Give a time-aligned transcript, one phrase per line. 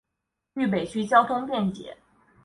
[0.55, 1.95] 渝北区交通便捷。